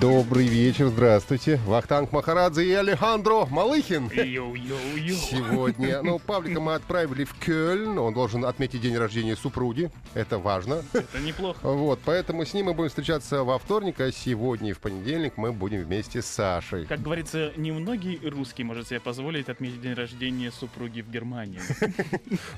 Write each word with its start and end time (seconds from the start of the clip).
Добрый 0.00 0.46
вечер, 0.46 0.88
здравствуйте. 0.88 1.58
Вахтанг 1.64 2.12
Махарадзе 2.12 2.64
и 2.66 2.72
Алехандро 2.72 3.46
Малыхин. 3.46 4.08
Йоу-йоу-йоу. 4.08 5.14
Сегодня, 5.14 6.02
ну, 6.02 6.18
Павлика 6.18 6.60
мы 6.60 6.74
отправили 6.74 7.24
в 7.24 7.32
Кёльн. 7.34 7.96
Он 7.98 8.12
должен 8.12 8.44
отметить 8.44 8.80
день 8.82 8.96
рождения 8.98 9.36
супруги. 9.36 9.90
Это 10.12 10.38
важно. 10.38 10.82
Это 10.92 11.18
неплохо. 11.20 11.58
Вот, 11.62 12.00
поэтому 12.04 12.44
с 12.44 12.52
ним 12.52 12.66
мы 12.66 12.74
будем 12.74 12.88
встречаться 12.90 13.42
во 13.44 13.58
вторник, 13.58 14.00
а 14.00 14.10
сегодня 14.12 14.70
и 14.70 14.72
в 14.72 14.80
понедельник 14.80 15.34
мы 15.36 15.52
будем 15.52 15.82
вместе 15.84 16.20
с 16.20 16.26
Сашей. 16.26 16.84
Как 16.86 17.00
говорится, 17.00 17.52
немногие 17.56 18.18
русские 18.28 18.66
может 18.66 18.88
себе 18.88 19.00
позволить 19.00 19.48
отметить 19.48 19.80
день 19.80 19.94
рождения 19.94 20.50
супруги 20.50 21.00
в 21.00 21.10
Германии. 21.10 21.60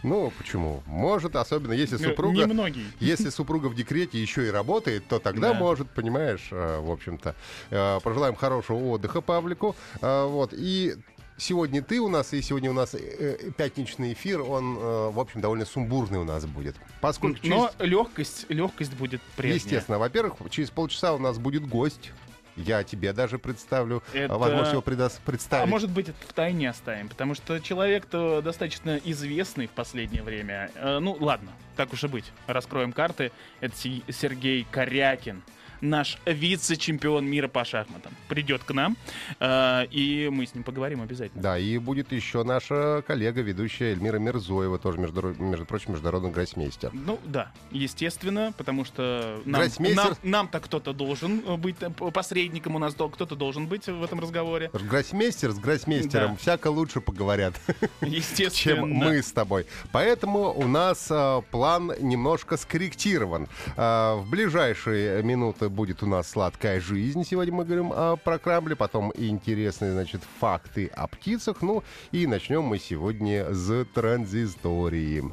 Ну, 0.03 0.33
почему? 0.39 0.83
Может, 0.87 1.37
особенно 1.37 1.73
если 1.73 1.97
супруга... 1.99 2.47
Немногие. 2.47 2.85
Если 3.01 3.29
супруга 3.31 3.67
в 3.67 3.75
декрете 3.75 4.21
еще 4.21 4.47
и 4.47 4.51
работает, 4.51 5.07
то 5.09 5.19
тогда 5.19 5.53
Да. 5.53 5.59
может, 5.59 5.91
понимаешь, 5.91 6.49
э, 6.51 6.81
в 6.81 6.91
общем-то. 6.91 7.28
Э, 7.71 8.01
Пожелаем 8.03 8.35
хорошего 8.35 8.79
отдыха 8.91 9.21
Павлику. 9.21 9.75
Э, 10.01 10.25
Вот, 10.27 10.53
и 10.53 10.95
сегодня 11.37 11.83
ты 11.83 12.01
у 12.01 12.09
нас, 12.09 12.33
и 12.33 12.43
сегодня 12.43 12.71
у 12.71 12.75
нас 12.75 12.95
э, 12.95 13.51
пятничный 13.57 14.13
эфир, 14.13 14.43
он, 14.43 14.75
в 14.77 15.19
общем, 15.21 15.41
довольно 15.41 15.65
сумбурный 15.65 16.19
у 16.19 16.25
нас 16.25 16.45
будет. 16.47 16.77
Поскольку 17.01 17.39
через- 17.39 17.51
Но 17.57 17.71
легкость, 17.79 18.47
легкость 18.49 18.95
будет 18.95 19.21
прежняя. 19.37 19.57
Естественно. 19.57 19.99
Во-первых, 19.99 20.35
через 20.51 20.71
полчаса 20.71 21.13
у 21.15 21.19
нас 21.19 21.39
будет 21.39 21.67
гость. 21.67 22.13
Я 22.57 22.83
тебе 22.83 23.13
даже 23.13 23.39
представлю. 23.39 24.03
Это- 24.13 24.35
А 24.35 24.39
Возможно, 24.39 24.71
его 24.73 24.81
А 24.85 25.21
представить. 25.25 25.69
может 25.71 25.91
быть, 25.91 26.09
это 26.09 26.19
в 26.29 26.33
тайне 26.33 26.69
оставим, 26.71 27.09
потому 27.09 27.37
что 27.37 27.61
человек-то 27.61 28.43
достаточно 28.43 29.01
известный 29.05 29.69
в 29.69 29.71
последнее 29.71 30.25
время. 30.25 30.69
Ну, 31.01 31.17
ладно, 31.21 31.53
так 31.77 31.93
уж 31.93 32.03
и 32.03 32.09
быть. 32.09 32.25
Раскроем 32.49 32.93
карты. 32.93 33.31
Это 33.61 33.77
Сергей 33.77 34.67
Корякин, 34.73 35.45
наш 35.81 36.19
вице-чемпион 36.27 37.27
мира 37.27 37.49
по 37.49 37.65
шахматам. 37.65 38.13
Придет 38.29 38.65
к 38.65 38.73
нам, 38.73 38.97
э, 39.41 39.87
и 39.91 40.29
мы 40.31 40.47
с 40.47 40.55
ним 40.55 40.65
поговорим 40.65 41.03
обязательно. 41.03 41.43
Да, 41.43 41.59
и 41.59 41.79
будет 41.79 42.13
еще 42.13 42.43
наша 42.45 43.03
коллега, 43.07 43.41
ведущая 43.43 43.93
Эльмира 43.93 44.19
Мирзоева, 44.19 44.79
тоже, 44.79 44.99
между, 44.99 45.35
между 45.39 45.65
прочим, 45.67 45.93
международный 45.93 46.31
гроссмейстер. 46.31 46.91
Ну 46.93 47.19
да, 47.25 47.53
естественно, 47.71 48.53
потому 48.57 48.85
что 48.85 49.41
нам, 49.45 49.63
Гроссмейстер- 49.63 49.95
нам- 49.95 50.17
нам-то 50.23 50.61
кто-то 50.61 50.93
должен 50.93 51.43
э, 51.47 51.57
быть 51.57 51.77
э, 51.81 51.91
посредником, 51.91 52.77
у 52.77 52.79
нас 52.79 52.95
кто-то 52.95 53.37
должен 53.37 53.67
быть 53.67 53.87
в 53.87 54.03
этом 54.03 54.21
разговоре. 54.21 54.71
Гроссмейстер 54.73 55.51
с 55.53 55.59
гроссмейстером 55.59 56.33
Да. 56.33 56.37
всяко 56.37 56.69
лучше 56.69 57.01
поговорят, 57.01 57.55
Естественно. 58.01 58.51
чем 58.79 58.91
мы 58.91 59.23
с 59.23 59.33
тобой. 59.33 59.67
Поэтому 59.93 60.53
у 60.53 60.67
нас 60.67 61.09
а, 61.11 61.41
план 61.43 61.93
немножко 62.01 62.57
скорректирован. 62.57 63.49
А, 63.77 64.17
в 64.17 64.29
ближайшие 64.29 65.23
минуты 65.23 65.68
будет 65.69 66.03
у 66.03 66.07
нас 66.07 66.29
сладкая 66.29 66.81
жизнь. 66.81 67.25
Сегодня 67.25 67.55
мы 67.55 67.65
говорим 67.65 67.93
а, 67.95 68.17
про 68.17 68.39
крамбли, 68.39 68.75
потом 68.75 69.13
интересные, 69.17 69.93
значит, 69.93 70.23
факты 70.41 70.87
о 70.87 71.07
птицах. 71.07 71.63
Ну 71.63 71.83
и 72.13 72.27
начнем 72.27 72.63
мы 72.63 72.79
сегодня 72.79 73.53
с 73.53 73.85
транзистории. 73.95 75.25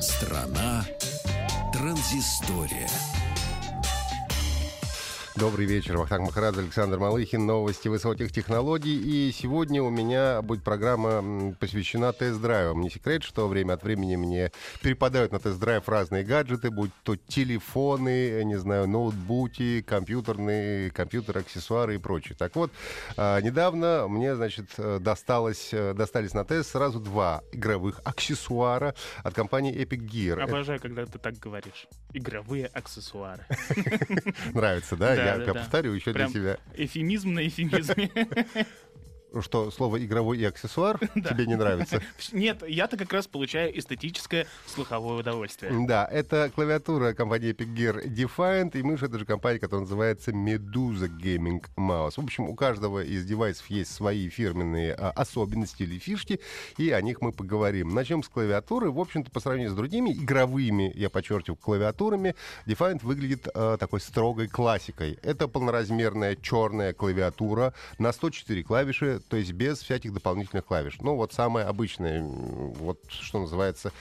Страна 0.00 0.84
транзистория. 1.72 2.88
Добрый 5.38 5.66
вечер, 5.66 5.98
Вахтанг 5.98 6.28
Махарадзе, 6.28 6.60
Александр 6.60 6.98
Малыхин, 6.98 7.44
новости 7.44 7.88
высоких 7.88 8.32
технологий. 8.32 8.96
И 8.96 9.30
сегодня 9.32 9.82
у 9.82 9.90
меня 9.90 10.40
будет 10.40 10.64
программа 10.64 11.52
посвящена 11.60 12.14
тест-драйвам. 12.14 12.80
Не 12.80 12.88
секрет, 12.88 13.22
что 13.22 13.46
время 13.46 13.74
от 13.74 13.82
времени 13.82 14.16
мне 14.16 14.50
перепадают 14.80 15.32
на 15.32 15.38
тест-драйв 15.38 15.86
разные 15.90 16.24
гаджеты, 16.24 16.70
будь 16.70 16.90
то 17.02 17.16
телефоны, 17.16 18.44
не 18.44 18.56
знаю, 18.56 18.88
ноутбуки, 18.88 19.82
компьютерные, 19.82 20.90
компьютеры, 20.90 21.40
аксессуары 21.40 21.96
и 21.96 21.98
прочее. 21.98 22.34
Так 22.38 22.56
вот, 22.56 22.72
а, 23.18 23.38
недавно 23.42 24.08
мне, 24.08 24.34
значит, 24.36 24.70
э, 24.78 24.98
досталось, 25.00 25.68
э, 25.72 25.92
достались 25.92 26.32
на 26.32 26.46
тест 26.46 26.70
сразу 26.70 26.98
два 26.98 27.42
игровых 27.52 28.00
аксессуара 28.04 28.94
от 29.22 29.34
компании 29.34 29.74
Epic 29.74 30.00
Gear. 30.00 30.40
Обожаю, 30.40 30.80
когда 30.80 31.04
ты 31.04 31.18
так 31.18 31.34
говоришь. 31.34 31.86
Игровые 32.14 32.68
аксессуары. 32.72 33.44
Нравится, 34.54 34.96
да? 34.96 35.25
Да, 35.26 35.32
я 35.32 35.38
да, 35.38 35.44
я 35.44 35.52
да. 35.52 35.60
повторю 35.60 35.92
еще 35.92 36.12
Прям 36.12 36.32
для 36.32 36.40
тебя. 36.40 36.58
Эфемизм 36.74 37.34
на 37.34 37.46
эфемизме. 37.46 38.10
Что, 39.40 39.70
слово 39.70 40.04
игровой 40.04 40.38
и 40.38 40.44
аксессуар 40.44 40.98
тебе 41.14 41.46
не 41.46 41.56
нравится? 41.56 42.02
Нет, 42.32 42.62
я-то 42.66 42.96
как 42.96 43.12
раз 43.12 43.26
получаю 43.26 43.76
эстетическое 43.78 44.46
слуховое 44.66 45.20
удовольствие. 45.20 45.72
Да, 45.86 46.08
это 46.10 46.50
клавиатура 46.54 47.12
компании 47.12 47.52
Epic 47.52 47.74
Gear 47.74 48.06
Defiant, 48.06 48.78
и 48.78 48.82
мышь 48.82 49.02
это 49.02 49.18
же 49.18 49.24
компания, 49.24 49.58
которая 49.58 49.82
называется 49.82 50.30
Medusa 50.30 51.08
Gaming 51.08 51.64
Mouse. 51.76 52.14
В 52.16 52.24
общем, 52.24 52.48
у 52.48 52.54
каждого 52.54 53.02
из 53.02 53.24
девайсов 53.24 53.66
есть 53.68 53.92
свои 53.92 54.28
фирменные 54.28 54.94
а, 54.94 55.10
особенности 55.10 55.82
или 55.82 55.98
фишки, 55.98 56.40
и 56.76 56.90
о 56.90 57.00
них 57.00 57.20
мы 57.20 57.32
поговорим. 57.32 57.94
Начнем 57.94 58.22
с 58.22 58.28
клавиатуры. 58.28 58.90
В 58.90 59.00
общем-то, 59.00 59.30
по 59.30 59.40
сравнению 59.40 59.72
с 59.72 59.74
другими 59.74 60.10
игровыми, 60.10 60.92
я 60.94 61.10
подчеркиваю, 61.10 61.56
клавиатурами, 61.56 62.34
Defiant 62.66 63.00
выглядит 63.02 63.48
а, 63.54 63.76
такой 63.76 64.00
строгой 64.00 64.48
классикой. 64.48 65.18
Это 65.22 65.48
полноразмерная 65.48 66.36
черная 66.36 66.92
клавиатура 66.92 67.74
на 67.98 68.12
104 68.12 68.62
клавиши, 68.62 69.20
то 69.28 69.36
есть 69.36 69.52
без 69.52 69.80
всяких 69.80 70.12
дополнительных 70.12 70.64
клавиш. 70.64 70.98
Ну, 71.00 71.16
вот 71.16 71.32
самая 71.32 71.66
обычная, 71.68 72.18
м, 72.20 72.72
вот 72.74 72.98
что 73.08 73.40
называется, 73.40 73.92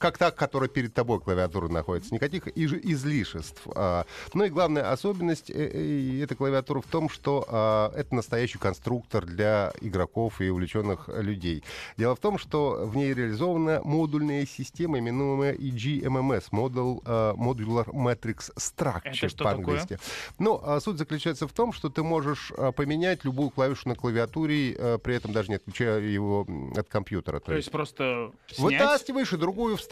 как 0.00 0.16
та, 0.16 0.30
которая 0.30 0.68
перед 0.68 0.94
тобой 0.94 1.20
клавиатура 1.20 1.68
находится. 1.68 2.14
Никаких 2.14 2.48
излишеств. 2.48 3.62
А, 3.74 4.06
Ну 4.32 4.44
и 4.44 4.48
главная 4.48 4.90
особенность 4.90 5.50
э, 5.50 5.54
э, 5.54 6.22
этой 6.24 6.36
клавиатуры 6.36 6.80
в 6.80 6.86
том, 6.86 7.10
что 7.10 7.44
а, 7.48 7.92
это 7.94 8.14
настоящий 8.14 8.58
конструктор 8.58 9.26
для 9.26 9.72
игроков 9.82 10.40
и 10.40 10.48
увлеченных 10.48 11.08
людей. 11.08 11.62
Дело 11.98 12.16
в 12.16 12.18
том, 12.18 12.38
что 12.38 12.86
в 12.86 12.96
ней 12.96 13.12
реализована 13.12 13.82
модульная 13.84 14.46
система, 14.46 14.98
именуемая 14.98 15.54
EGMMS, 15.54 16.44
Model, 16.50 17.02
а, 17.04 17.34
Modular 17.34 17.86
Matrix 17.88 18.50
Structure 18.56 19.42
по-английски. 19.42 19.98
Ну, 20.38 20.62
суть 20.80 20.96
заключается 20.96 21.46
в 21.46 21.52
том, 21.52 21.74
что 21.74 21.90
ты 21.90 22.02
можешь 22.02 22.52
поменять 22.74 23.24
любую 23.24 23.50
клавишу 23.50 23.90
на 23.90 23.94
клавиатуре, 23.94 24.74
а, 24.78 24.98
при 24.98 25.14
этом 25.14 25.32
даже 25.32 25.50
не 25.50 25.56
отключая 25.56 26.00
его 26.00 26.46
от 26.74 26.88
компьютера. 26.88 27.40
То 27.40 27.52
есть 27.54 27.70
просто 27.70 28.32
снять, 28.50 28.80
Вытаскиваешь 28.80 29.32
и 29.34 29.36
другую 29.36 29.76
вставляешь, 29.76 29.89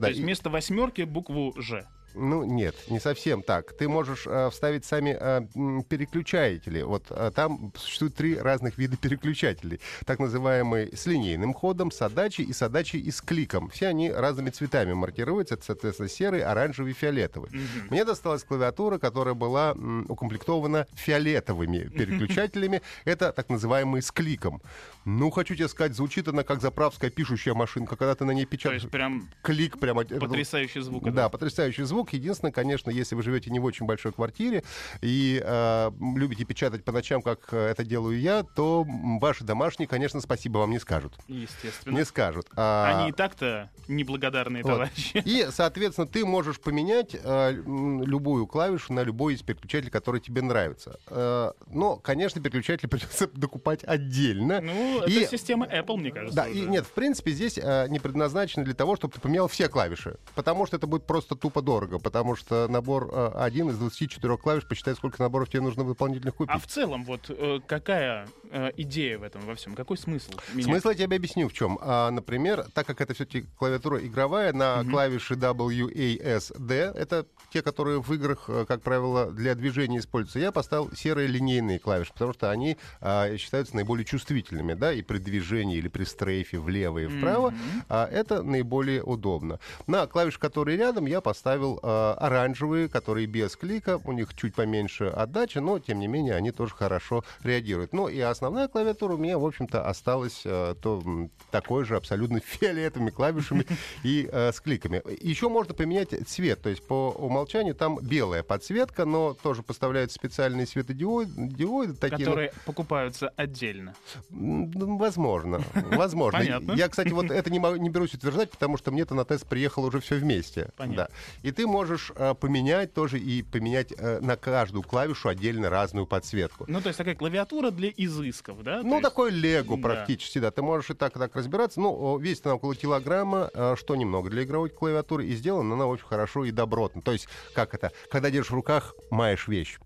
да. 0.00 0.06
то 0.06 0.10
есть 0.10 0.20
вместо 0.20 0.50
восьмерки 0.50 1.02
букву 1.02 1.54
Ж. 1.60 1.86
Ну, 2.14 2.44
нет, 2.44 2.74
не 2.88 2.98
совсем 3.00 3.42
так. 3.42 3.72
Ты 3.76 3.88
можешь 3.88 4.26
э, 4.26 4.50
вставить 4.50 4.84
сами 4.84 5.16
э, 5.18 5.82
переключатели. 5.88 6.82
Вот 6.82 7.04
э, 7.10 7.30
там 7.34 7.72
существует 7.76 8.14
три 8.14 8.36
разных 8.36 8.78
вида 8.78 8.96
переключателей. 8.96 9.80
Так 10.06 10.18
называемый 10.18 10.94
с 10.96 11.06
линейным 11.06 11.54
ходом, 11.54 11.90
с 11.90 12.02
отдачей 12.02 12.44
и 12.44 12.52
с 12.52 12.62
отдачей 12.62 13.00
и 13.00 13.10
с 13.10 13.20
кликом. 13.20 13.68
Все 13.70 13.88
они 13.88 14.10
разными 14.10 14.50
цветами 14.50 14.92
маркируются. 14.92 15.54
Это, 15.54 15.64
соответственно, 15.64 16.08
серый, 16.08 16.42
оранжевый, 16.42 16.92
фиолетовый. 16.92 17.50
Мне 17.90 18.04
досталась 18.04 18.44
клавиатура, 18.44 18.98
которая 18.98 19.34
была 19.34 19.72
м, 19.72 20.06
укомплектована 20.08 20.86
фиолетовыми 20.94 21.88
переключателями. 21.96 22.82
Это 23.04 23.32
так 23.32 23.48
называемый 23.48 24.02
с 24.02 24.10
кликом. 24.10 24.62
Ну, 25.04 25.30
хочу 25.30 25.54
тебе 25.54 25.68
сказать, 25.68 25.94
звучит 25.94 26.28
она 26.28 26.42
как 26.42 26.60
заправская 26.60 27.10
пишущая 27.10 27.54
машинка, 27.54 27.96
когда 27.96 28.14
ты 28.14 28.24
на 28.24 28.32
ней 28.32 28.44
То 28.44 28.50
печатаешь. 28.50 28.82
есть 28.82 28.92
прям 28.92 29.28
Клик 29.42 29.78
прямо... 29.78 30.04
потрясающий 30.04 30.80
звук. 30.80 31.10
Да, 31.12 31.28
потрясающий 31.28 31.84
звук. 31.84 31.99
Единственное, 32.12 32.52
конечно, 32.52 32.90
если 32.90 33.14
вы 33.14 33.22
живете 33.22 33.50
не 33.50 33.58
в 33.60 33.64
очень 33.64 33.86
большой 33.86 34.12
квартире 34.12 34.62
и 35.00 35.40
э, 35.44 35.90
любите 36.16 36.44
печатать 36.44 36.84
по 36.84 36.92
ночам, 36.92 37.22
как 37.22 37.48
э, 37.52 37.58
это 37.68 37.84
делаю 37.84 38.18
я, 38.20 38.42
то 38.42 38.84
ваши 39.20 39.44
домашние, 39.44 39.86
конечно, 39.88 40.20
спасибо 40.20 40.58
вам 40.58 40.70
не 40.70 40.78
скажут. 40.78 41.14
Естественно. 41.28 41.96
Не 41.96 42.04
скажут. 42.04 42.46
А, 42.56 42.98
Они 43.00 43.10
и 43.10 43.12
так-то 43.12 43.70
неблагодарные 43.88 44.62
вот. 44.62 44.70
товарищи. 44.70 45.22
И, 45.24 45.46
соответственно, 45.50 46.06
ты 46.06 46.24
можешь 46.24 46.60
поменять 46.60 47.14
э, 47.22 47.52
любую 47.52 48.46
клавишу 48.46 48.92
на 48.92 49.02
любой 49.02 49.34
из 49.34 49.42
переключателей, 49.42 49.90
который 49.90 50.20
тебе 50.20 50.42
нравится. 50.42 50.98
Э, 51.08 51.52
но, 51.68 51.96
конечно, 51.96 52.40
переключатели 52.40 52.86
придется 52.90 53.28
докупать 53.32 53.84
отдельно. 53.84 54.60
Ну, 54.60 55.04
И- 55.06 55.20
это 55.20 55.30
система 55.30 55.66
Apple, 55.66 55.96
мне 55.96 56.10
кажется. 56.10 56.36
Да, 56.36 56.48
и 56.48 56.60
уже. 56.62 56.70
нет, 56.70 56.86
в 56.86 56.92
принципе, 56.92 57.32
здесь 57.32 57.58
э, 57.58 57.86
не 57.88 57.98
предназначено 57.98 58.64
для 58.64 58.74
того, 58.74 58.96
чтобы 58.96 59.14
ты 59.14 59.20
поменял 59.20 59.48
все 59.48 59.68
клавиши. 59.68 60.16
Потому 60.34 60.66
что 60.66 60.76
это 60.76 60.86
будет 60.86 61.06
просто 61.06 61.34
тупо 61.34 61.62
дорого. 61.62 61.89
Потому 61.98 62.36
что 62.36 62.68
набор 62.68 63.08
э, 63.10 63.32
один 63.34 63.70
из 63.70 63.78
24 63.78 64.36
клавиш, 64.36 64.66
посчитай, 64.66 64.94
сколько 64.94 65.22
наборов 65.22 65.48
тебе 65.48 65.62
нужно 65.62 65.84
дополнительных 65.84 66.34
купить. 66.34 66.54
А 66.54 66.58
в 66.58 66.66
целом, 66.66 67.04
вот 67.04 67.26
э, 67.28 67.60
какая 67.66 68.26
э, 68.50 68.70
идея 68.76 69.18
в 69.18 69.22
этом 69.22 69.42
во 69.42 69.54
всем? 69.54 69.74
Какой 69.74 69.96
смысл? 69.96 70.32
менять? 70.52 70.64
Смысл 70.66 70.88
я 70.90 70.94
тебе 70.94 71.16
объясню 71.16 71.48
в 71.48 71.52
чем. 71.52 71.78
А, 71.80 72.10
например, 72.10 72.66
так 72.74 72.86
как 72.86 73.00
это 73.00 73.14
все-таки 73.14 73.46
клавиатура 73.58 74.04
игровая, 74.04 74.52
на 74.52 74.84
клавиши 74.84 75.34
W, 75.34 75.90
A, 75.90 76.36
S, 76.36 76.52
D, 76.58 76.74
это 76.74 77.26
те, 77.52 77.62
которые 77.62 78.00
в 78.00 78.12
играх, 78.12 78.44
э, 78.48 78.64
как 78.66 78.82
правило, 78.82 79.30
для 79.30 79.54
движения 79.54 79.98
используются, 79.98 80.38
я 80.38 80.52
поставил 80.52 80.90
серые 80.94 81.26
линейные 81.28 81.78
клавиши, 81.78 82.12
потому 82.12 82.32
что 82.32 82.50
они 82.50 82.76
а, 83.00 83.36
считаются 83.36 83.74
наиболее 83.76 84.04
чувствительными, 84.04 84.74
да, 84.74 84.92
и 84.92 85.02
при 85.02 85.18
движении 85.18 85.76
или 85.76 85.88
при 85.88 86.04
стрейфе 86.04 86.58
влево 86.58 86.98
и 86.98 87.06
вправо, 87.06 87.54
а, 87.88 88.06
это 88.06 88.42
наиболее 88.42 89.02
удобно. 89.02 89.58
На 89.86 90.06
клавиши, 90.06 90.38
которые 90.38 90.76
рядом, 90.76 91.06
я 91.06 91.20
поставил 91.20 91.80
а, 91.82 92.14
оранжевые, 92.14 92.88
которые 92.88 93.26
без 93.26 93.56
клика, 93.56 94.00
у 94.04 94.12
них 94.12 94.34
чуть 94.34 94.54
поменьше 94.54 95.04
отдача, 95.04 95.60
но, 95.60 95.78
тем 95.78 95.98
не 96.00 96.06
менее, 96.06 96.34
они 96.34 96.50
тоже 96.50 96.74
хорошо 96.74 97.24
реагируют. 97.42 97.92
Ну, 97.92 98.08
и 98.08 98.20
основная 98.40 98.68
клавиатура 98.68 99.14
у 99.14 99.18
меня, 99.18 99.38
в 99.38 99.44
общем-то, 99.44 99.86
осталась 99.86 100.42
э, 100.46 100.74
то, 100.80 101.02
такой 101.50 101.84
же 101.84 101.96
абсолютно 101.96 102.40
фиолетовыми 102.44 103.10
клавишами 103.10 103.66
и 104.02 104.26
э, 104.32 104.50
с 104.50 104.60
кликами. 104.60 105.02
Еще 105.22 105.50
можно 105.50 105.74
поменять 105.74 106.14
цвет, 106.26 106.62
то 106.62 106.70
есть 106.70 106.82
по 106.86 107.10
умолчанию 107.10 107.74
там 107.74 107.98
белая 108.00 108.42
подсветка, 108.42 109.04
но 109.04 109.34
тоже 109.34 109.62
поставляют 109.62 110.10
специальные 110.10 110.66
светодиоды, 110.66 111.30
диоды 111.36 111.92
такие. 111.92 112.20
ну, 112.20 112.30
Которые 112.30 112.52
покупаются 112.64 113.28
отдельно. 113.36 113.94
Ну, 114.30 114.96
Возможно, 114.96 115.62
возможно. 115.74 116.38
Понятно. 116.38 116.72
Я, 116.72 116.88
кстати, 116.88 117.10
вот 117.10 117.30
это 117.30 117.50
не, 117.50 117.58
могу- 117.58 117.76
не 117.76 117.90
берусь 117.90 118.14
утверждать, 118.14 118.50
потому 118.50 118.78
что 118.78 118.90
мне-то 118.90 119.14
на 119.14 119.26
тест 119.26 119.46
приехало 119.46 119.88
уже 119.88 120.00
все 120.00 120.16
вместе. 120.16 120.70
Понятно. 120.78 121.08
Да. 121.42 121.48
И 121.48 121.52
ты 121.52 121.66
можешь 121.66 122.10
э, 122.16 122.34
поменять 122.34 122.94
тоже 122.94 123.18
и 123.18 123.42
поменять 123.42 123.92
э, 123.96 124.20
на 124.20 124.36
каждую 124.36 124.82
клавишу 124.82 125.28
отдельно 125.28 125.68
разную 125.68 126.06
подсветку. 126.06 126.64
Ну, 126.68 126.80
то 126.80 126.88
есть 126.88 126.96
такая 126.96 127.14
клавиатура 127.14 127.70
для 127.70 127.90
изысков, 128.30 128.62
да? 128.62 128.80
То 128.80 128.86
Ну, 128.86 128.96
есть- 128.96 129.02
такой 129.02 129.30
лего 129.30 129.76
Да. 129.76 129.82
практически, 129.82 130.38
да. 130.38 130.50
Ты 130.50 130.62
можешь 130.62 130.90
и 130.90 130.94
так, 130.94 131.16
и 131.16 131.18
так 131.18 131.34
разбираться. 131.36 131.80
Ну, 131.80 132.16
весит 132.18 132.46
она 132.46 132.54
около 132.56 132.74
килограмма, 132.74 133.50
э, 133.52 133.74
что 133.78 133.96
немного 133.96 134.30
для 134.30 134.44
игровой 134.44 134.70
клавиатуры. 134.70 135.26
И 135.26 135.34
сделана 135.34 135.74
она 135.74 135.86
очень 135.86 136.04
хорошо 136.06 136.44
и 136.44 136.50
добротно. 136.50 137.02
То 137.02 137.12
есть, 137.12 137.28
как 137.54 137.74
это? 137.74 137.92
Когда 138.10 138.30
держишь 138.30 138.50
в 138.50 138.54
руках, 138.54 138.94
маешь 139.10 139.48
вещь. 139.48 139.78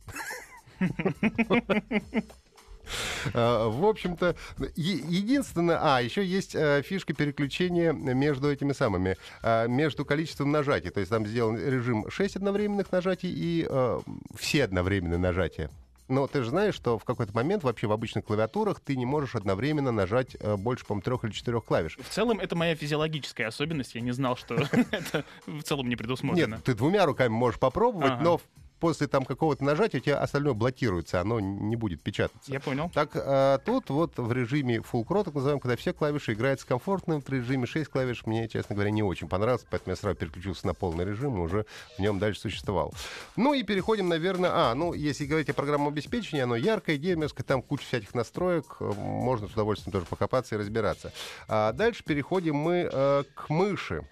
Э, 3.32 3.69
В 3.70 3.87
общем-то, 3.87 4.37
единственное... 4.76 5.79
А, 5.81 6.02
еще 6.02 6.25
есть 6.25 6.55
э, 6.55 6.82
фишка 6.82 7.14
переключения 7.14 7.93
между 7.93 8.50
этими 8.52 8.73
самыми, 8.73 9.17
э, 9.43 9.69
между 9.69 10.05
количеством 10.05 10.52
нажатий. 10.52 10.91
То 10.91 11.00
есть 11.00 11.11
там 11.11 11.26
сделан 11.26 11.56
режим 11.56 12.11
6 12.11 12.37
одновременных 12.37 12.93
нажатий 12.93 13.31
и 13.32 13.67
э, 13.69 14.00
все 14.37 14.64
одновременные 14.64 15.19
нажатия. 15.19 15.70
Но 16.08 16.26
ты 16.26 16.42
же 16.42 16.50
знаешь, 16.50 16.74
что 16.74 16.98
в 16.98 17.04
какой-то 17.04 17.34
момент 17.34 17.64
вообще 17.64 17.86
в 17.86 17.92
обычных 17.92 18.24
клавиатурах 18.24 18.80
ты 18.80 18.96
не 18.96 19.06
можешь 19.06 19.34
одновременно 19.34 19.90
нажать 19.90 20.36
э, 20.38 20.56
больше, 20.56 20.84
по-моему, 20.84 21.02
трех 21.02 21.24
или 21.24 21.32
четырех 21.32 21.64
клавиш. 21.64 21.96
В 21.96 22.08
целом, 22.08 22.40
это 22.40 22.54
моя 22.56 22.74
физиологическая 22.74 23.46
особенность. 23.46 23.94
Я 23.94 24.02
не 24.02 24.12
знал, 24.12 24.36
что 24.36 24.54
это 24.90 25.24
в 25.46 25.62
целом 25.62 25.88
не 25.88 25.96
предусмотрено. 25.96 26.56
Нет, 26.56 26.64
ты 26.64 26.74
двумя 26.74 27.06
руками 27.06 27.32
можешь 27.32 27.58
попробовать, 27.58 28.20
но 28.20 28.40
после 28.84 29.06
там 29.06 29.25
какого-то 29.25 29.64
нажатия 29.64 29.98
у 29.98 30.02
тебя 30.02 30.19
остальное 30.19 30.52
блокируется, 30.52 31.19
оно 31.19 31.40
не 31.40 31.75
будет 31.75 32.02
печататься. 32.02 32.52
Я 32.52 32.60
понял. 32.60 32.90
Так, 32.92 33.12
а, 33.14 33.56
тут 33.56 33.88
вот 33.88 34.19
в 34.19 34.31
режиме 34.31 34.76
Full 34.76 35.06
Pro, 35.06 35.25
так 35.25 35.32
называемом, 35.32 35.60
когда 35.60 35.75
все 35.75 35.94
клавиши 35.94 36.34
играются 36.34 36.66
комфортно, 36.66 37.19
в 37.22 37.28
режиме 37.31 37.64
6 37.64 37.90
клавиш 37.90 38.26
мне, 38.26 38.46
честно 38.46 38.75
говоря, 38.75 38.90
не 38.90 39.02
очень 39.02 39.26
понравилось, 39.26 39.64
поэтому 39.70 39.92
я 39.92 39.96
сразу 39.96 40.19
переключился 40.19 40.66
на 40.66 40.75
полный 40.75 41.06
режим 41.06 41.38
и 41.38 41.40
уже 41.40 41.64
в 41.96 41.98
нем 41.98 42.19
дальше 42.19 42.42
существовал. 42.42 42.92
Ну 43.36 43.54
и 43.54 43.62
переходим, 43.62 44.10
наверное, 44.10 44.50
а, 44.52 44.75
ну, 44.75 44.92
если 44.92 45.25
говорить 45.25 45.48
о 45.48 45.54
программном 45.54 45.88
обеспечении, 45.88 46.42
оно 46.42 46.54
яркое, 46.54 46.98
геймерское, 46.98 47.42
там 47.42 47.62
куча 47.62 47.86
всяких 47.86 48.12
настроек, 48.12 48.76
э, 48.81 48.92
можно 48.98 49.48
с 49.48 49.52
удовольствием 49.52 49.92
тоже 49.92 50.04
покопаться 50.04 50.56
и 50.56 50.58
разбираться. 50.58 51.10
А 51.48 51.72
дальше 51.72 52.04
переходим 52.04 52.56
мы 52.56 52.86
э, 52.92 53.25
к 53.34 53.48
мыши. 53.48 54.04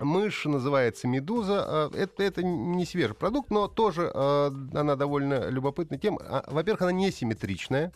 Мышь 0.00 0.46
называется 0.46 1.06
«Медуза». 1.06 1.90
Э, 1.92 1.96
Это, 1.96 2.22
это 2.22 2.42
не 2.42 2.86
свежий 2.86 3.14
продукт, 3.14 3.50
но 3.50 3.68
тоже 3.68 4.10
э, 4.12 4.50
она 4.74 4.96
довольно 4.96 5.50
любопытная 5.50 5.98
тем. 5.98 6.18
А, 6.20 6.44
Во-первых, 6.46 6.82
она 6.82 6.92
несимметричная. 6.92 7.92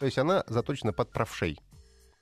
То 0.00 0.06
есть 0.06 0.18
она 0.18 0.42
заточена 0.48 0.92
под 0.92 1.10
правшей. 1.10 1.60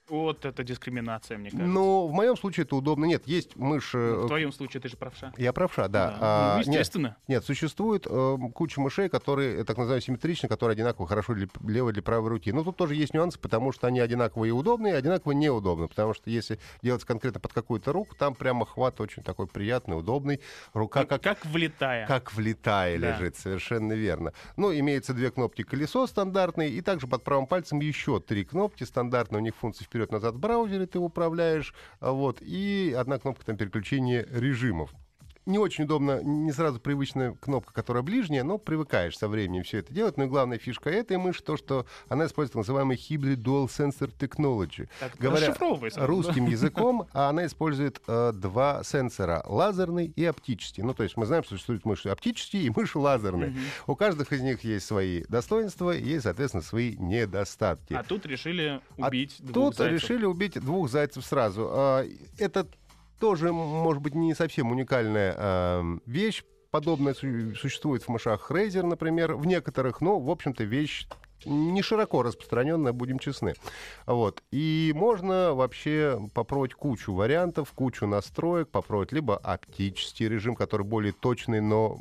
Вот 0.09 0.43
это 0.45 0.63
дискриминация, 0.63 1.37
мне 1.37 1.51
кажется. 1.51 1.71
Но 1.71 2.07
в 2.07 2.11
моем 2.11 2.35
случае 2.35 2.65
это 2.65 2.75
удобно. 2.75 3.05
Нет, 3.05 3.23
есть 3.27 3.55
мышь... 3.55 3.91
э, 3.95 4.23
В 4.23 4.27
твоем 4.27 4.51
случае 4.51 4.81
ты 4.81 4.89
же 4.89 4.97
правша. 4.97 5.31
Я 5.37 5.53
правша, 5.53 5.87
да. 5.87 6.09
Да. 6.11 6.17
А, 6.19 6.51
Ну, 6.53 6.57
нет, 6.59 6.67
естественно. 6.67 7.15
Нет, 7.29 7.45
существует 7.45 8.05
э, 8.09 8.37
куча 8.53 8.81
мышей, 8.81 9.07
которые, 9.07 9.59
э, 9.59 9.63
так 9.63 9.77
называемые, 9.77 10.01
симметричны, 10.01 10.49
которые 10.49 10.73
одинаково 10.73 11.07
хорошо 11.07 11.33
для 11.33 11.47
левой, 11.65 11.93
для 11.93 12.01
правой 12.01 12.29
руки. 12.29 12.51
Но 12.51 12.63
тут 12.63 12.75
тоже 12.75 12.95
есть 12.95 13.13
нюансы, 13.13 13.39
потому 13.39 13.71
что 13.71 13.87
они 13.87 13.99
одинаково 14.01 14.45
и 14.45 14.51
удобные, 14.51 14.95
и 14.95 14.97
одинаково 14.97 15.31
неудобны. 15.31 15.87
Потому 15.87 16.13
что 16.13 16.29
если 16.29 16.59
делать 16.81 17.05
конкретно 17.05 17.39
под 17.39 17.53
какую-то 17.53 17.93
руку, 17.93 18.13
там 18.15 18.35
прямо 18.35 18.65
хват 18.65 18.99
очень 18.99 19.23
такой 19.23 19.47
приятный, 19.47 19.97
удобный. 19.97 20.41
Рука 20.73 21.05
Как, 21.05 21.21
как, 21.21 21.21
как 21.39 21.45
влетая. 21.45 22.05
как 22.07 22.33
влетая 22.33 22.99
Да. 22.99 23.11
лежит, 23.17 23.37
совершенно 23.37 23.93
верно. 23.93 24.33
Ну, 24.57 24.73
имеется 24.73 25.13
две 25.13 25.31
кнопки 25.31 25.63
колесо 25.63 26.05
стандартные, 26.05 26.69
и 26.69 26.81
также 26.81 27.07
под 27.07 27.23
правым 27.23 27.47
пальцем 27.47 27.79
еще 27.79 28.19
три 28.19 28.43
кнопки 28.43 28.83
стандартные. 28.83 29.39
У 29.39 29.43
них 29.43 29.55
функции 29.55 29.85
вперед-назад 30.01 30.35
в 30.35 30.39
браузере 30.39 30.87
ты 30.87 30.99
управляешь. 30.99 31.73
а, 31.99 32.11
Вот, 32.11 32.41
и 32.41 32.95
одна 32.97 33.19
кнопка 33.19 33.45
там 33.45 33.57
переключения 33.57 34.27
режимов. 34.31 34.91
Не 35.45 35.57
очень 35.57 35.85
удобно, 35.85 36.21
не 36.21 36.51
сразу 36.51 36.79
привычная 36.79 37.33
кнопка, 37.33 37.73
которая 37.73 38.03
ближняя, 38.03 38.43
но 38.43 38.57
привыкаешь 38.59 39.17
со 39.17 39.27
временем 39.27 39.63
все 39.63 39.79
это 39.79 39.91
делать. 39.93 40.17
Ну 40.17 40.25
и 40.25 40.27
главная 40.27 40.59
фишка 40.59 40.89
этой 40.91 41.17
мыши 41.17 41.41
то, 41.43 41.57
что 41.57 41.85
она 42.09 42.25
использует 42.27 42.53
так 42.53 42.59
называемый 42.59 42.95
Hybrid 42.95 43.37
Dual 43.37 43.65
Sensor 43.67 44.11
Technology. 44.17 44.87
Так, 44.99 45.13
Говоря 45.17 45.55
русским 45.95 46.45
языком, 46.45 47.07
а 47.13 47.29
она 47.29 47.45
использует 47.47 48.01
э, 48.07 48.33
два 48.33 48.83
сенсора, 48.83 49.43
лазерный 49.47 50.13
и 50.15 50.23
оптический. 50.25 50.83
Ну, 50.83 50.93
то 50.93 51.03
есть 51.03 51.17
мы 51.17 51.25
знаем, 51.25 51.43
что 51.43 51.55
существуют 51.55 51.85
мыши 51.85 52.09
оптические 52.09 52.63
и 52.63 52.69
мыши 52.69 52.99
лазерные. 52.99 53.55
У 53.87 53.95
каждых 53.95 54.31
из 54.33 54.41
них 54.41 54.63
есть 54.63 54.85
свои 54.85 55.23
достоинства 55.27 55.95
и 55.95 56.19
соответственно, 56.19 56.63
свои 56.63 56.95
недостатки. 56.97 57.93
А 57.93 58.03
тут 58.03 58.25
решили 58.25 58.79
А 58.99 59.07
убить 59.07 59.37
двух 59.39 59.53
Тут 59.53 59.77
зайцев. 59.77 60.01
решили 60.03 60.25
убить 60.25 60.59
двух 60.59 60.89
зайцев 60.89 61.25
сразу. 61.25 61.67
А, 61.71 62.05
Это 62.37 62.67
тоже, 63.21 63.53
может 63.53 64.01
быть, 64.01 64.15
не 64.15 64.33
совсем 64.33 64.71
уникальная 64.71 65.35
а, 65.37 65.83
вещь. 66.05 66.43
Подобное 66.71 67.13
су- 67.13 67.53
существует 67.55 68.01
в 68.03 68.09
мышах 68.09 68.49
Razer, 68.49 68.83
например, 68.83 69.35
в 69.35 69.45
некоторых, 69.45 70.01
но, 70.01 70.19
в 70.19 70.29
общем-то, 70.29 70.63
вещь 70.63 71.07
не 71.45 71.81
широко 71.81 72.23
распространенная, 72.23 72.93
будем 72.93 73.19
честны. 73.19 73.53
Вот. 74.05 74.41
И 74.51 74.91
можно 74.95 75.53
вообще 75.53 76.19
попробовать 76.33 76.73
кучу 76.73 77.13
вариантов, 77.13 77.71
кучу 77.73 78.07
настроек, 78.07 78.69
попробовать 78.69 79.11
либо 79.11 79.37
оптический 79.37 80.27
режим, 80.27 80.55
который 80.55 80.85
более 80.85 81.13
точный, 81.13 81.61
но 81.61 81.97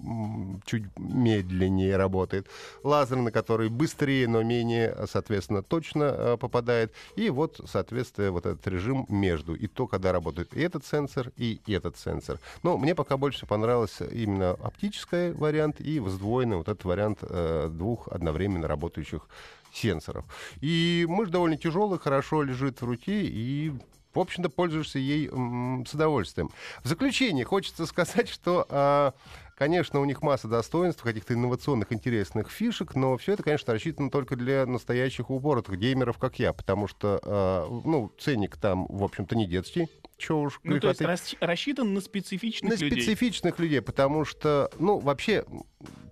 чуть 0.64 0.84
медленнее 0.96 1.96
работает, 1.96 2.46
лазерный, 2.82 3.32
который 3.32 3.68
быстрее, 3.68 4.28
но 4.28 4.42
менее, 4.42 4.96
соответственно, 5.10 5.62
точно 5.62 6.04
э, 6.04 6.36
попадает, 6.38 6.92
и 7.16 7.30
вот, 7.30 7.60
соответственно, 7.66 8.32
вот 8.32 8.46
этот 8.46 8.66
режим 8.66 9.06
между, 9.08 9.54
и 9.54 9.66
то, 9.66 9.86
когда 9.86 10.12
работает 10.12 10.54
и 10.54 10.60
этот 10.60 10.84
сенсор, 10.86 11.32
и 11.36 11.60
этот 11.66 11.96
сенсор. 11.98 12.38
Но 12.62 12.76
мне 12.76 12.94
пока 12.94 13.16
больше 13.16 13.46
понравился 13.46 14.04
именно 14.04 14.50
оптический 14.50 15.32
вариант 15.32 15.80
и 15.80 16.00
сдвоенный 16.00 16.56
вот 16.56 16.68
этот 16.68 16.84
вариант 16.84 17.18
э, 17.22 17.68
двух 17.70 18.08
одновременно 18.08 18.68
работающих 18.68 19.28
сенсоров. 19.72 20.24
И 20.60 21.06
мышь 21.08 21.28
довольно 21.30 21.56
тяжелая, 21.56 21.98
хорошо 21.98 22.42
лежит 22.42 22.80
в 22.80 22.84
руке, 22.84 23.22
и 23.24 23.72
в 24.12 24.18
общем-то, 24.18 24.50
пользуешься 24.50 24.98
ей 24.98 25.28
м, 25.28 25.84
с 25.86 25.94
удовольствием. 25.94 26.50
В 26.82 26.88
заключение 26.88 27.44
хочется 27.44 27.86
сказать, 27.86 28.28
что, 28.28 28.66
а, 28.68 29.14
конечно, 29.56 30.00
у 30.00 30.04
них 30.04 30.20
масса 30.22 30.48
достоинств, 30.48 31.00
каких-то 31.04 31.34
инновационных, 31.34 31.92
интересных 31.92 32.50
фишек, 32.50 32.96
но 32.96 33.16
все 33.18 33.34
это, 33.34 33.44
конечно, 33.44 33.72
рассчитано 33.72 34.10
только 34.10 34.34
для 34.34 34.66
настоящих 34.66 35.30
упоротых 35.30 35.78
геймеров, 35.78 36.18
как 36.18 36.40
я, 36.40 36.52
потому 36.52 36.88
что, 36.88 37.20
а, 37.22 37.68
ну, 37.84 38.10
ценник 38.18 38.56
там, 38.56 38.86
в 38.88 39.04
общем-то, 39.04 39.36
не 39.36 39.46
детский, 39.46 39.86
чего 40.16 40.42
уж 40.42 40.58
Ну, 40.64 40.80
то 40.80 40.88
есть 40.88 41.00
рас- 41.02 41.36
рассчитан 41.38 41.94
на 41.94 42.00
специфичных 42.00 42.72
На 42.72 42.82
людей. 42.82 42.90
специфичных 43.02 43.60
людей, 43.60 43.80
потому 43.80 44.24
что, 44.24 44.72
ну, 44.80 44.98
вообще, 44.98 45.44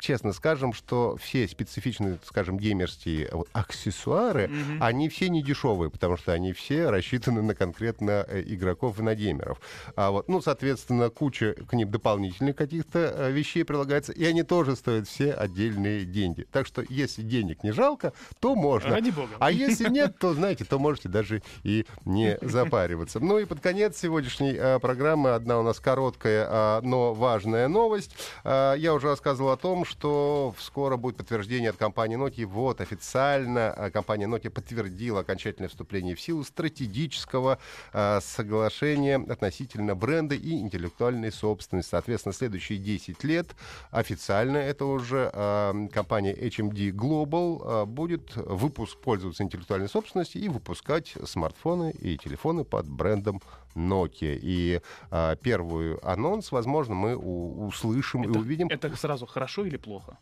честно 0.01 0.33
скажем, 0.33 0.73
что 0.73 1.17
все 1.17 1.47
специфичные, 1.49 2.19
скажем, 2.25 2.59
геймерские 2.59 3.29
вот, 3.33 3.49
аксессуары, 3.53 4.49
Мгм. 4.49 4.83
они 4.83 5.09
все 5.09 5.29
не 5.29 5.43
дешевые, 5.43 5.91
потому 5.91 6.17
что 6.17 6.33
они 6.33 6.53
все 6.53 6.91
рассчитаны 6.91 7.43
на 7.43 7.55
конкретно 7.55 8.25
э, 8.29 8.43
игроков 8.47 8.99
и 8.99 9.03
на 9.03 9.15
геймеров. 9.15 9.61
А 9.97 10.11
вот, 10.11 10.29
ну, 10.29 10.41
соответственно, 10.41 11.11
куча 11.11 11.55
к 11.69 11.73
ним 11.73 11.91
дополнительных 11.91 12.57
каких-то 12.57 12.99
э, 12.99 13.31
вещей 13.31 13.65
прилагается, 13.65 14.13
и 14.13 14.25
они 14.25 14.43
тоже 14.43 14.77
стоят 14.77 15.09
все 15.09 15.33
отдельные 15.33 16.05
деньги. 16.05 16.47
Так 16.51 16.67
что, 16.67 16.85
если 16.89 17.23
денег 17.23 17.63
не 17.63 17.73
жалко, 17.73 18.13
то 18.41 18.55
можно. 18.55 18.91
Ради 18.91 19.11
бога. 19.11 19.31
А 19.39 19.51
если 19.51 19.89
нет, 19.89 20.19
то, 20.19 20.35
знаете, 20.35 20.65
то 20.65 20.79
можете 20.79 21.09
даже 21.09 21.43
и 21.63 21.87
не 22.05 22.39
запариваться. 22.43 23.21
Ну 23.21 23.39
и 23.39 23.45
под 23.45 23.61
конец 23.61 23.99
сегодняшней 23.99 24.55
э, 24.55 24.79
программы 24.79 25.31
одна 25.31 25.59
у 25.59 25.63
нас 25.63 25.81
короткая, 25.81 26.47
э, 26.49 26.81
но 26.83 27.15
важная 27.15 27.69
новость. 27.69 28.15
Э, 28.45 28.75
я 28.77 28.95
уже 28.95 29.09
рассказывал 29.09 29.51
о 29.51 29.57
том, 29.57 29.85
что 29.89 30.55
скоро 30.59 30.97
будет 30.97 31.17
подтверждение 31.17 31.71
от 31.71 31.77
компании 31.77 32.19
Nokia. 32.19 32.45
Вот, 32.47 32.81
официально 32.81 33.75
э, 33.77 33.91
компания 33.91 34.27
Nokia 34.27 34.51
подтвердила 34.51 35.21
окончательное 35.21 35.69
вступление 35.69 36.15
в 36.15 36.21
силу 36.21 36.45
стратегического 36.45 37.59
э, 37.93 38.21
соглашения 38.23 39.17
относительно 39.17 39.95
бренда 39.97 40.35
и 40.35 40.59
интеллектуальной 40.59 41.33
собственности. 41.33 41.91
Соответственно, 41.91 42.33
следующие 42.35 42.79
10 42.79 43.25
лет 43.25 43.49
официально 43.91 44.59
это 44.59 44.85
уже 44.85 45.31
э, 45.33 45.89
компания 45.93 46.35
HMD 46.35 46.91
Global 46.91 47.83
э, 47.83 47.85
будет 47.87 48.37
выпуск 48.37 48.99
пользоваться 48.99 49.43
интеллектуальной 49.43 49.89
собственностью 49.89 50.43
и 50.43 50.49
выпускать 50.49 51.15
смартфоны 51.25 51.93
и 51.93 52.19
телефоны 52.19 52.65
под 52.65 52.89
брендом 52.89 53.41
Nokia. 53.75 54.39
И 54.41 54.81
э, 55.11 55.37
первый 55.43 55.97
анонс, 55.99 56.53
возможно, 56.53 56.95
мы 56.95 57.17
услышим 57.17 58.25
и 58.25 58.29
Это, 58.29 58.39
увидим. 58.39 58.67
это 58.69 58.95
сразу 58.97 59.27
хорошо 59.27 59.65
или 59.65 59.77
плохо? 59.79 60.19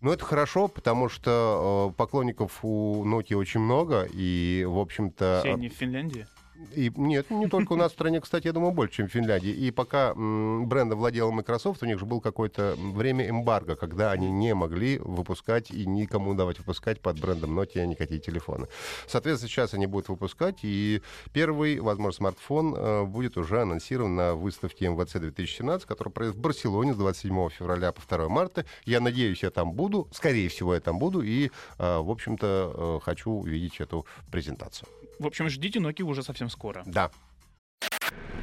Ну, 0.00 0.12
это 0.12 0.24
хорошо, 0.24 0.66
потому 0.66 1.08
что 1.08 1.90
э, 1.92 1.96
поклонников 1.96 2.64
у 2.64 3.04
Nokia 3.04 3.36
очень 3.36 3.60
много, 3.60 4.08
и, 4.12 4.66
в 4.68 4.78
общем-то... 4.78 5.40
Все 5.42 5.54
они 5.54 5.68
в 5.68 5.74
Финляндии? 5.74 6.26
И 6.74 6.92
нет, 6.96 7.30
не 7.30 7.48
только 7.48 7.72
у 7.72 7.76
нас 7.76 7.92
в 7.92 7.94
стране, 7.94 8.20
кстати, 8.20 8.46
я 8.46 8.52
думаю, 8.52 8.72
больше, 8.72 8.96
чем 8.96 9.08
в 9.08 9.12
Финляндии. 9.12 9.50
И 9.50 9.70
пока 9.70 10.10
м, 10.10 10.66
брендом 10.68 10.98
владела 10.98 11.30
Microsoft, 11.30 11.82
у 11.82 11.86
них 11.86 11.98
же 11.98 12.04
было 12.04 12.20
какое-то 12.20 12.74
время 12.76 13.28
эмбарго, 13.28 13.74
когда 13.74 14.12
они 14.12 14.30
не 14.30 14.54
могли 14.54 14.98
выпускать 14.98 15.70
и 15.70 15.86
никому 15.86 16.34
давать 16.34 16.58
выпускать 16.58 17.00
под 17.00 17.20
брендом 17.20 17.58
Nokia 17.58 17.86
никакие 17.86 18.20
телефоны. 18.20 18.68
Соответственно, 19.06 19.48
сейчас 19.48 19.74
они 19.74 19.86
будут 19.86 20.08
выпускать, 20.08 20.58
и 20.62 21.02
первый, 21.32 21.80
возможно, 21.80 22.16
смартфон 22.16 22.74
э, 22.76 23.04
будет 23.04 23.36
уже 23.36 23.62
анонсирован 23.62 24.14
на 24.14 24.34
выставке 24.34 24.88
МВЦ 24.88 25.14
2017, 25.14 25.86
которая 25.86 26.12
пройдет 26.12 26.36
в 26.36 26.40
Барселоне 26.40 26.94
с 26.94 26.96
27 26.96 27.48
февраля 27.50 27.92
по 27.92 28.00
2 28.06 28.28
марта. 28.28 28.64
Я 28.84 29.00
надеюсь, 29.00 29.42
я 29.42 29.50
там 29.50 29.72
буду, 29.72 30.08
скорее 30.12 30.48
всего, 30.48 30.74
я 30.74 30.80
там 30.80 30.98
буду, 30.98 31.22
и, 31.22 31.46
э, 31.46 31.48
в 31.78 32.10
общем-то, 32.10 32.72
э, 32.74 33.04
хочу 33.04 33.30
увидеть 33.30 33.80
эту 33.80 34.06
презентацию. 34.30 34.88
В 35.18 35.26
общем, 35.26 35.48
ждите 35.48 35.78
Nokia 35.78 36.02
уже 36.02 36.22
совсем 36.22 36.50
скоро. 36.50 36.82
Да. 36.86 37.10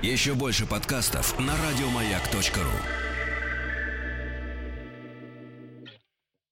Еще 0.01 0.33
больше 0.33 0.65
подкастов 0.65 1.37
на 1.39 1.53
радиомаяк.ру. 1.57 3.08